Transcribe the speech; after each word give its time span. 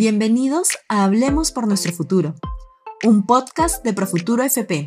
Bienvenidos 0.00 0.78
a 0.88 1.02
Hablemos 1.02 1.50
por 1.50 1.66
nuestro 1.66 1.90
futuro, 1.92 2.36
un 3.02 3.26
podcast 3.26 3.84
de 3.84 3.92
Profuturo 3.92 4.44
FP. 4.44 4.86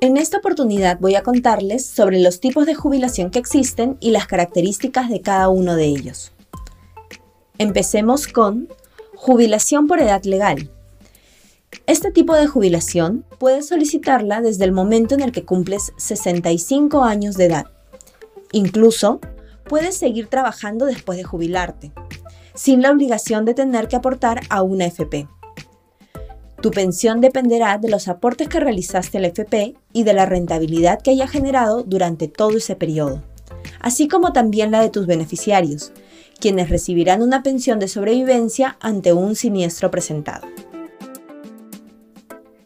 En 0.00 0.16
esta 0.16 0.38
oportunidad 0.38 0.98
voy 0.98 1.14
a 1.14 1.22
contarles 1.22 1.86
sobre 1.86 2.18
los 2.18 2.40
tipos 2.40 2.66
de 2.66 2.74
jubilación 2.74 3.30
que 3.30 3.38
existen 3.38 3.98
y 4.00 4.10
las 4.10 4.26
características 4.26 5.10
de 5.10 5.20
cada 5.20 5.48
uno 5.48 5.76
de 5.76 5.84
ellos. 5.84 6.32
Empecemos 7.58 8.26
con 8.26 8.68
jubilación 9.14 9.86
por 9.86 10.00
edad 10.00 10.24
legal. 10.24 10.72
Este 11.86 12.10
tipo 12.10 12.34
de 12.34 12.46
jubilación 12.46 13.24
puedes 13.38 13.66
solicitarla 13.66 14.40
desde 14.40 14.64
el 14.64 14.72
momento 14.72 15.14
en 15.14 15.20
el 15.20 15.32
que 15.32 15.44
cumples 15.44 15.92
65 15.96 17.02
años 17.02 17.36
de 17.36 17.46
edad. 17.46 17.66
Incluso 18.52 19.20
puedes 19.68 19.96
seguir 19.96 20.28
trabajando 20.28 20.86
después 20.86 21.18
de 21.18 21.24
jubilarte, 21.24 21.92
sin 22.54 22.82
la 22.82 22.90
obligación 22.90 23.44
de 23.44 23.54
tener 23.54 23.88
que 23.88 23.96
aportar 23.96 24.40
a 24.48 24.62
una 24.62 24.86
FP. 24.86 25.26
Tu 26.60 26.70
pensión 26.70 27.20
dependerá 27.20 27.78
de 27.78 27.88
los 27.88 28.06
aportes 28.06 28.48
que 28.48 28.60
realizaste 28.60 29.18
al 29.18 29.24
FP 29.24 29.74
y 29.92 30.04
de 30.04 30.12
la 30.12 30.26
rentabilidad 30.26 31.00
que 31.02 31.10
haya 31.10 31.26
generado 31.26 31.82
durante 31.82 32.28
todo 32.28 32.56
ese 32.58 32.76
periodo, 32.76 33.22
así 33.80 34.06
como 34.06 34.32
también 34.32 34.70
la 34.70 34.80
de 34.80 34.90
tus 34.90 35.06
beneficiarios, 35.06 35.92
quienes 36.38 36.68
recibirán 36.68 37.22
una 37.22 37.42
pensión 37.42 37.80
de 37.80 37.88
sobrevivencia 37.88 38.76
ante 38.80 39.12
un 39.12 39.34
siniestro 39.34 39.90
presentado. 39.90 40.46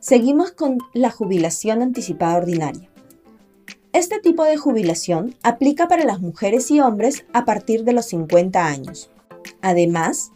Seguimos 0.08 0.52
con 0.52 0.78
la 0.92 1.10
jubilación 1.10 1.82
anticipada 1.82 2.36
ordinaria. 2.36 2.88
Este 3.92 4.20
tipo 4.20 4.44
de 4.44 4.56
jubilación 4.56 5.34
aplica 5.42 5.88
para 5.88 6.04
las 6.04 6.20
mujeres 6.20 6.70
y 6.70 6.78
hombres 6.78 7.24
a 7.32 7.44
partir 7.44 7.82
de 7.82 7.92
los 7.92 8.06
50 8.06 8.64
años. 8.64 9.10
Además, 9.62 10.30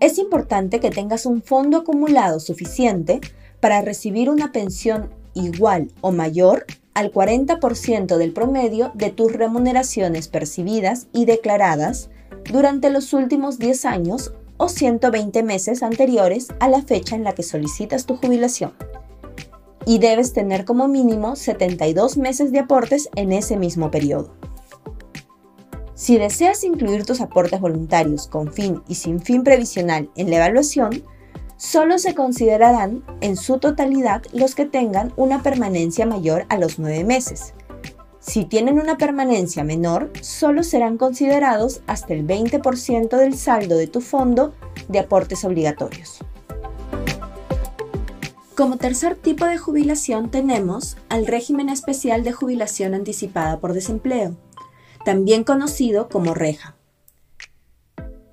es 0.00 0.18
importante 0.18 0.80
que 0.80 0.90
tengas 0.90 1.24
un 1.24 1.40
fondo 1.40 1.76
acumulado 1.76 2.40
suficiente 2.40 3.20
para 3.60 3.80
recibir 3.80 4.28
una 4.28 4.50
pensión 4.50 5.10
igual 5.34 5.92
o 6.00 6.10
mayor 6.10 6.66
al 6.92 7.12
40% 7.12 8.16
del 8.16 8.32
promedio 8.32 8.90
de 8.94 9.10
tus 9.10 9.32
remuneraciones 9.32 10.26
percibidas 10.26 11.06
y 11.12 11.26
declaradas 11.26 12.10
durante 12.52 12.90
los 12.90 13.12
últimos 13.12 13.60
10 13.60 13.84
años 13.84 14.34
o 14.56 14.68
120 14.68 15.44
meses 15.44 15.84
anteriores 15.84 16.48
a 16.58 16.68
la 16.68 16.82
fecha 16.82 17.14
en 17.14 17.22
la 17.22 17.36
que 17.36 17.44
solicitas 17.44 18.04
tu 18.04 18.16
jubilación. 18.16 18.72
Y 19.84 19.98
debes 19.98 20.32
tener 20.32 20.64
como 20.64 20.88
mínimo 20.88 21.36
72 21.36 22.16
meses 22.16 22.52
de 22.52 22.60
aportes 22.60 23.08
en 23.16 23.32
ese 23.32 23.56
mismo 23.56 23.90
periodo. 23.90 24.34
Si 25.94 26.18
deseas 26.18 26.64
incluir 26.64 27.06
tus 27.06 27.20
aportes 27.20 27.60
voluntarios 27.60 28.26
con 28.26 28.52
fin 28.52 28.82
y 28.88 28.96
sin 28.96 29.20
fin 29.20 29.44
previsional 29.44 30.10
en 30.16 30.30
la 30.30 30.36
evaluación, 30.36 31.04
solo 31.56 31.98
se 31.98 32.14
considerarán 32.14 33.04
en 33.20 33.36
su 33.36 33.58
totalidad 33.58 34.22
los 34.32 34.56
que 34.56 34.66
tengan 34.66 35.12
una 35.16 35.42
permanencia 35.42 36.04
mayor 36.04 36.44
a 36.48 36.58
los 36.58 36.80
nueve 36.80 37.04
meses. 37.04 37.54
Si 38.18 38.44
tienen 38.44 38.80
una 38.80 38.98
permanencia 38.98 39.62
menor, 39.62 40.12
solo 40.20 40.64
serán 40.64 40.96
considerados 40.96 41.82
hasta 41.86 42.14
el 42.14 42.26
20% 42.26 43.16
del 43.16 43.36
saldo 43.36 43.76
de 43.76 43.86
tu 43.86 44.00
fondo 44.00 44.54
de 44.88 45.00
aportes 45.00 45.44
obligatorios. 45.44 46.18
Como 48.56 48.76
tercer 48.76 49.16
tipo 49.16 49.46
de 49.46 49.58
jubilación 49.58 50.30
tenemos 50.30 50.96
al 51.08 51.26
régimen 51.26 51.68
especial 51.68 52.22
de 52.22 52.32
jubilación 52.32 52.94
anticipada 52.94 53.60
por 53.60 53.72
desempleo 53.72 54.36
también 55.04 55.44
conocido 55.44 56.08
como 56.08 56.34
reja. 56.34 56.76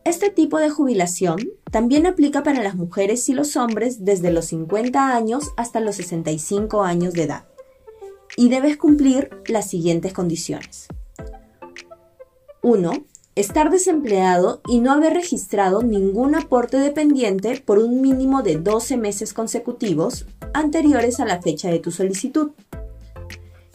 Este 0.05 0.29
tipo 0.29 0.57
de 0.57 0.69
jubilación 0.69 1.37
también 1.71 2.07
aplica 2.07 2.41
para 2.43 2.63
las 2.63 2.75
mujeres 2.75 3.27
y 3.29 3.33
los 3.33 3.55
hombres 3.57 4.05
desde 4.05 4.31
los 4.31 4.45
50 4.45 5.15
años 5.15 5.51
hasta 5.57 5.79
los 5.79 5.97
65 5.97 6.83
años 6.83 7.13
de 7.13 7.23
edad 7.23 7.45
y 8.37 8.49
debes 8.49 8.77
cumplir 8.77 9.29
las 9.47 9.69
siguientes 9.69 10.13
condiciones. 10.13 10.87
1. 12.61 12.91
Estar 13.39 13.69
desempleado 13.71 14.59
y 14.67 14.81
no 14.81 14.91
haber 14.91 15.13
registrado 15.13 15.81
ningún 15.81 16.35
aporte 16.35 16.75
dependiente 16.75 17.63
por 17.65 17.79
un 17.79 18.01
mínimo 18.01 18.43
de 18.43 18.57
12 18.57 18.97
meses 18.97 19.33
consecutivos 19.33 20.25
anteriores 20.53 21.21
a 21.21 21.25
la 21.25 21.41
fecha 21.41 21.69
de 21.69 21.79
tu 21.79 21.89
solicitud. 21.89 22.51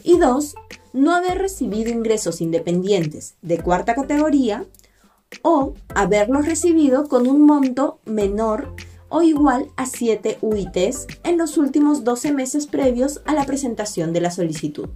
Y 0.03 0.19
2 0.19 0.55
no 0.93 1.15
haber 1.15 1.39
recibido 1.39 1.91
ingresos 1.91 2.43
independientes 2.43 3.37
de 3.41 3.59
cuarta 3.59 3.95
categoría 3.95 4.67
o 5.41 5.73
haberlos 5.95 6.45
recibido 6.45 7.09
con 7.09 7.27
un 7.27 7.41
monto 7.47 8.01
menor 8.05 8.75
o 9.09 9.23
igual 9.23 9.71
a 9.77 9.87
7 9.87 10.41
UITs 10.43 11.07
en 11.23 11.39
los 11.39 11.57
últimos 11.57 12.05
12 12.05 12.33
meses 12.33 12.67
previos 12.67 13.23
a 13.25 13.33
la 13.33 13.47
presentación 13.47 14.13
de 14.13 14.21
la 14.21 14.31
solicitud. 14.31 14.91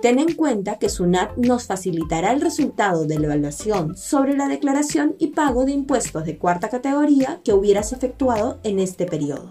Ten 0.00 0.18
en 0.18 0.34
cuenta 0.34 0.78
que 0.78 0.90
SUNAT 0.90 1.36
nos 1.38 1.66
facilitará 1.66 2.32
el 2.32 2.42
resultado 2.42 3.06
de 3.06 3.18
la 3.18 3.26
evaluación 3.26 3.96
sobre 3.96 4.36
la 4.36 4.46
declaración 4.46 5.16
y 5.18 5.28
pago 5.28 5.64
de 5.64 5.72
impuestos 5.72 6.26
de 6.26 6.36
cuarta 6.36 6.68
categoría 6.68 7.40
que 7.42 7.54
hubieras 7.54 7.92
efectuado 7.94 8.60
en 8.62 8.78
este 8.78 9.06
periodo. 9.06 9.48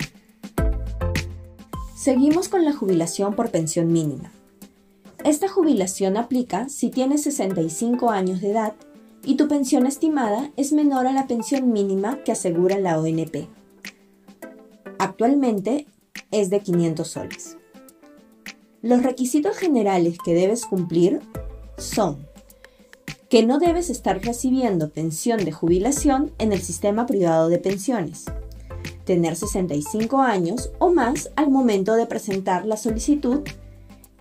Seguimos 1.98 2.48
con 2.48 2.64
la 2.64 2.74
jubilación 2.74 3.36
por 3.36 3.50
pensión 3.50 3.92
mínima. 3.92 4.32
Esta 5.24 5.48
jubilación 5.48 6.16
aplica 6.16 6.70
si 6.70 6.92
tienes 6.92 7.24
65 7.24 8.12
años 8.12 8.42
de 8.42 8.52
edad 8.52 8.74
y 9.24 9.38
tu 9.38 9.48
pensión 9.48 9.88
estimada 9.88 10.52
es 10.56 10.72
menor 10.72 11.08
a 11.08 11.14
la 11.14 11.26
pensión 11.26 11.72
mínima 11.72 12.20
que 12.24 12.32
asegura 12.32 12.78
la 12.78 13.00
ONP. 13.00 13.48
Actualmente 15.00 15.88
es 16.30 16.52
de 16.52 16.60
500 16.60 17.08
soles. 17.08 17.58
Los 18.86 19.02
requisitos 19.02 19.58
generales 19.58 20.20
que 20.24 20.36
debes 20.36 20.64
cumplir 20.64 21.20
son 21.76 22.28
que 23.30 23.44
no 23.44 23.58
debes 23.58 23.90
estar 23.90 24.24
recibiendo 24.24 24.92
pensión 24.92 25.44
de 25.44 25.52
jubilación 25.52 26.34
en 26.38 26.54
el 26.54 26.62
sistema 26.62 27.08
privado 27.08 27.50
de 27.50 27.58
pensiones, 27.58 28.26
tener 29.04 29.36
65 29.36 30.22
años 30.22 30.70
o 30.78 30.94
más 30.94 31.32
al 31.36 31.50
momento 31.50 31.96
de 31.96 32.06
presentar 32.06 32.68
la 32.68 32.78
solicitud 32.78 33.40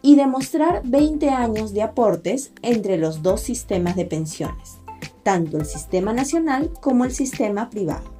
y 0.00 0.16
demostrar 0.16 0.80
20 0.82 1.28
años 1.28 1.74
de 1.74 1.82
aportes 1.82 2.50
entre 2.62 2.96
los 2.96 3.22
dos 3.22 3.42
sistemas 3.42 3.96
de 3.96 4.06
pensiones, 4.06 4.78
tanto 5.22 5.58
el 5.58 5.66
sistema 5.66 6.14
nacional 6.14 6.72
como 6.80 7.04
el 7.04 7.12
sistema 7.12 7.68
privado. 7.68 8.13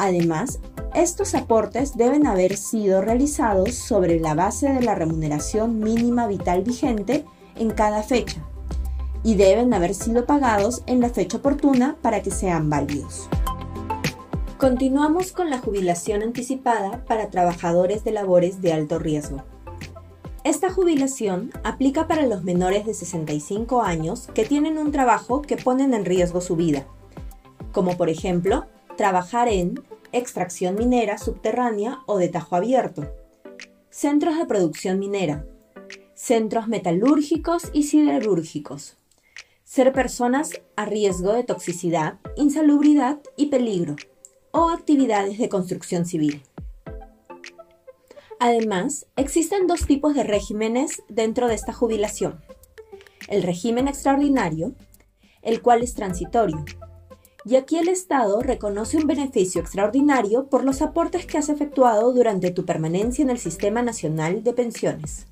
Además, 0.00 0.60
estos 0.94 1.34
aportes 1.34 1.94
deben 1.94 2.26
haber 2.26 2.56
sido 2.56 3.02
realizados 3.02 3.74
sobre 3.74 4.18
la 4.18 4.32
base 4.32 4.72
de 4.72 4.80
la 4.80 4.94
remuneración 4.94 5.78
mínima 5.78 6.26
vital 6.26 6.62
vigente 6.62 7.26
en 7.56 7.70
cada 7.70 8.02
fecha 8.02 8.40
y 9.22 9.34
deben 9.34 9.74
haber 9.74 9.92
sido 9.92 10.24
pagados 10.24 10.82
en 10.86 11.00
la 11.00 11.10
fecha 11.10 11.36
oportuna 11.36 11.98
para 12.00 12.22
que 12.22 12.30
sean 12.30 12.70
válidos. 12.70 13.28
Continuamos 14.56 15.32
con 15.32 15.50
la 15.50 15.58
jubilación 15.58 16.22
anticipada 16.22 17.04
para 17.04 17.28
trabajadores 17.28 18.02
de 18.02 18.12
labores 18.12 18.62
de 18.62 18.72
alto 18.72 18.98
riesgo. 18.98 19.42
Esta 20.44 20.70
jubilación 20.70 21.52
aplica 21.62 22.08
para 22.08 22.24
los 22.24 22.42
menores 22.42 22.86
de 22.86 22.94
65 22.94 23.82
años 23.82 24.28
que 24.32 24.46
tienen 24.46 24.78
un 24.78 24.92
trabajo 24.92 25.42
que 25.42 25.58
ponen 25.58 25.92
en 25.92 26.06
riesgo 26.06 26.40
su 26.40 26.56
vida, 26.56 26.86
como 27.72 27.98
por 27.98 28.08
ejemplo 28.08 28.64
trabajar 29.00 29.48
en 29.48 29.82
extracción 30.12 30.74
minera 30.74 31.16
subterránea 31.16 32.00
o 32.04 32.18
de 32.18 32.28
tajo 32.28 32.54
abierto, 32.54 33.10
centros 33.88 34.36
de 34.36 34.44
producción 34.44 34.98
minera, 34.98 35.46
centros 36.12 36.68
metalúrgicos 36.68 37.70
y 37.72 37.84
siderúrgicos, 37.84 38.98
ser 39.64 39.94
personas 39.94 40.50
a 40.76 40.84
riesgo 40.84 41.32
de 41.32 41.44
toxicidad, 41.44 42.18
insalubridad 42.36 43.20
y 43.38 43.46
peligro, 43.46 43.96
o 44.50 44.68
actividades 44.68 45.38
de 45.38 45.48
construcción 45.48 46.04
civil. 46.04 46.42
Además, 48.38 49.06
existen 49.16 49.66
dos 49.66 49.86
tipos 49.86 50.14
de 50.14 50.24
regímenes 50.24 51.02
dentro 51.08 51.48
de 51.48 51.54
esta 51.54 51.72
jubilación. 51.72 52.38
El 53.28 53.44
régimen 53.44 53.88
extraordinario, 53.88 54.74
el 55.40 55.62
cual 55.62 55.82
es 55.82 55.94
transitorio. 55.94 56.62
Y 57.44 57.56
aquí 57.56 57.78
el 57.78 57.88
Estado 57.88 58.40
reconoce 58.42 58.98
un 58.98 59.06
beneficio 59.06 59.62
extraordinario 59.62 60.48
por 60.48 60.62
los 60.62 60.82
aportes 60.82 61.24
que 61.24 61.38
has 61.38 61.48
efectuado 61.48 62.12
durante 62.12 62.50
tu 62.50 62.66
permanencia 62.66 63.22
en 63.22 63.30
el 63.30 63.38
Sistema 63.38 63.82
Nacional 63.82 64.44
de 64.44 64.52
Pensiones. 64.52 65.26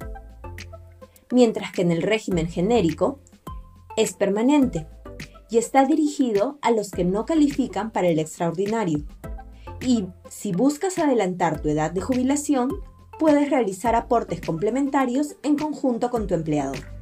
Mientras 1.31 1.73
que 1.73 1.83
en 1.83 1.93
el 1.93 2.03
régimen 2.03 2.49
genérico 2.49 3.19
es 3.97 4.15
permanente 4.15 4.87
y 5.51 5.59
está 5.59 5.85
dirigido 5.85 6.59
a 6.63 6.71
los 6.71 6.91
que 6.91 7.05
no 7.05 7.27
califican 7.27 7.91
para 7.91 8.09
el 8.09 8.19
extraordinario. 8.19 9.05
Y 9.81 10.07
si 10.31 10.53
buscas 10.53 10.99
adelantar 10.99 11.61
tu 11.61 11.69
edad 11.69 11.91
de 11.91 12.01
jubilación, 12.01 12.71
puedes 13.19 13.51
realizar 13.51 13.95
aportes 13.95 14.41
complementarios 14.41 15.37
en 15.43 15.57
conjunto 15.57 16.11
con 16.11 16.27
tu 16.27 16.35
empleador. 16.35 16.98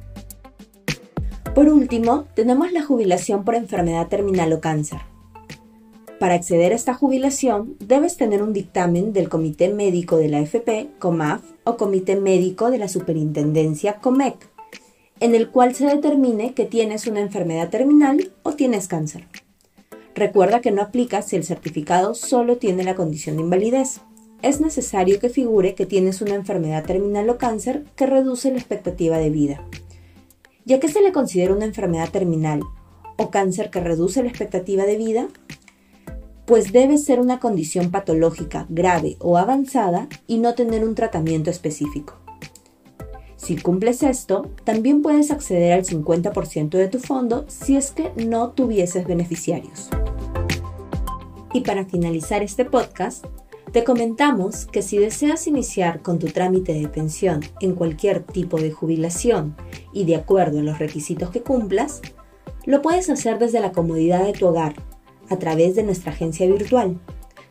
Por 1.57 1.69
último, 1.69 2.25
tenemos 2.35 2.71
la 2.71 2.83
jubilación 2.83 3.43
por 3.43 3.55
enfermedad 3.55 4.09
terminal 4.09 4.53
o 4.53 4.61
cáncer. 4.61 4.99
Para 6.19 6.35
acceder 6.35 6.71
a 6.71 6.75
esta 6.75 6.93
jubilación, 6.93 7.77
debes 7.79 8.15
tener 8.15 8.43
un 8.43 8.53
dictamen 8.53 9.11
del 9.11 9.27
Comité 9.27 9.73
Médico 9.73 10.17
de 10.17 10.27
la 10.27 10.39
FP, 10.39 10.91
COMAF, 10.99 11.41
o 11.63 11.75
Comité 11.75 12.15
Médico 12.15 12.69
de 12.69 12.77
la 12.77 12.87
Superintendencia, 12.87 13.95
COMEC, 13.95 14.35
en 15.19 15.33
el 15.33 15.49
cual 15.49 15.73
se 15.73 15.87
determine 15.87 16.53
que 16.53 16.65
tienes 16.65 17.07
una 17.07 17.21
enfermedad 17.21 17.71
terminal 17.71 18.31
o 18.43 18.51
tienes 18.51 18.87
cáncer. 18.87 19.27
Recuerda 20.13 20.61
que 20.61 20.69
no 20.69 20.83
aplica 20.83 21.23
si 21.23 21.37
el 21.37 21.43
certificado 21.43 22.13
solo 22.13 22.57
tiene 22.57 22.83
la 22.83 22.93
condición 22.93 23.37
de 23.37 23.41
invalidez. 23.41 24.01
Es 24.43 24.61
necesario 24.61 25.19
que 25.19 25.29
figure 25.29 25.73
que 25.73 25.87
tienes 25.87 26.21
una 26.21 26.35
enfermedad 26.35 26.85
terminal 26.85 27.27
o 27.31 27.39
cáncer 27.39 27.83
que 27.95 28.05
reduce 28.05 28.51
la 28.51 28.59
expectativa 28.59 29.17
de 29.17 29.31
vida. 29.31 29.67
Ya 30.67 30.81
que 30.81 30.89
se 30.89 31.01
le 31.01 31.13
considera 31.13 31.53
una 31.53 31.63
enfermedad 31.63 32.09
terminal 32.09 32.59
o 33.15 33.31
cáncer 33.31 33.69
que 33.69 33.79
reduce 33.79 34.21
la 34.21 34.27
expectativa 34.27 34.83
de 34.83 34.97
vida, 34.97 35.29
pues 36.45 36.73
debe 36.73 36.97
ser 36.97 37.21
una 37.21 37.39
condición 37.39 37.89
patológica 37.89 38.65
grave 38.67 39.15
o 39.19 39.37
avanzada 39.37 40.09
y 40.27 40.39
no 40.39 40.55
tener 40.55 40.83
un 40.83 40.93
tratamiento 40.93 41.49
específico. 41.49 42.15
Si 43.37 43.55
cumples 43.55 44.03
esto, 44.03 44.51
también 44.65 45.01
puedes 45.01 45.31
acceder 45.31 45.71
al 45.71 45.85
50% 45.85 46.71
de 46.71 46.89
tu 46.89 46.99
fondo 46.99 47.45
si 47.47 47.77
es 47.77 47.91
que 47.91 48.11
no 48.17 48.49
tuvieses 48.49 49.07
beneficiarios. 49.07 49.87
Y 51.53 51.61
para 51.61 51.85
finalizar 51.85 52.43
este 52.43 52.65
podcast, 52.65 53.25
te 53.71 53.83
comentamos 53.83 54.65
que 54.65 54.81
si 54.81 54.97
deseas 54.97 55.45
iniciar 55.45 56.01
con 56.01 56.19
tu 56.19 56.27
trámite 56.27 56.73
de 56.73 56.87
pensión 56.87 57.41
en 57.59 57.75
cualquier 57.75 58.23
tipo 58.23 58.59
de 58.59 58.71
jubilación 58.71 59.57
y 59.91 60.05
de 60.05 60.15
acuerdo 60.15 60.59
a 60.59 60.63
los 60.63 60.79
requisitos 60.79 61.31
que 61.31 61.41
cumplas, 61.41 62.01
lo 62.65 62.81
puedes 62.81 63.09
hacer 63.09 63.39
desde 63.39 63.59
la 63.59 63.73
comodidad 63.73 64.25
de 64.25 64.33
tu 64.33 64.47
hogar 64.47 64.75
a 65.29 65.37
través 65.37 65.75
de 65.75 65.83
nuestra 65.83 66.13
agencia 66.13 66.47
virtual, 66.47 66.97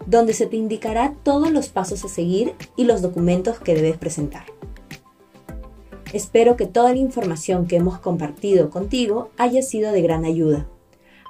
donde 0.07 0.33
se 0.33 0.47
te 0.47 0.57
indicará 0.57 1.15
todos 1.23 1.51
los 1.51 1.69
pasos 1.69 2.05
a 2.05 2.09
seguir 2.09 2.55
y 2.77 2.85
los 2.85 3.03
documentos 3.03 3.59
que 3.59 3.75
debes 3.75 3.99
presentar. 3.99 4.47
Espero 6.15 6.57
que 6.57 6.67
toda 6.67 6.93
la 6.93 6.99
información 6.99 7.67
que 7.67 7.77
hemos 7.77 7.99
compartido 7.99 8.71
contigo 8.71 9.31
haya 9.37 9.61
sido 9.61 9.93
de 9.93 10.01
gran 10.01 10.25
ayuda. 10.25 10.67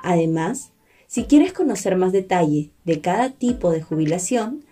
Además, 0.00 0.70
si 1.08 1.24
quieres 1.24 1.52
conocer 1.52 1.96
más 1.96 2.12
detalle 2.12 2.70
de 2.84 3.00
cada 3.00 3.30
tipo 3.30 3.70
de 3.70 3.82
jubilación, 3.82 4.64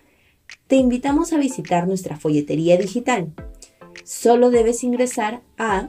te 0.66 0.76
invitamos 0.76 1.32
a 1.32 1.38
visitar 1.38 1.86
nuestra 1.86 2.16
folletería 2.16 2.76
digital. 2.76 3.32
Solo 4.04 4.50
debes 4.50 4.82
ingresar 4.84 5.40
a 5.58 5.88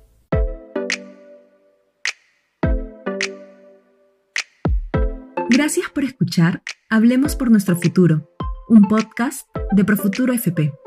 Gracias 5.51 5.91
por 5.91 6.05
escuchar 6.05 6.63
Hablemos 6.95 7.37
por 7.37 7.51
nuestro 7.51 7.75
futuro, 7.75 8.29
un 8.73 8.89
podcast 8.89 9.47
de 9.73 9.85
Profuturo 9.85 10.33
FP. 10.33 10.82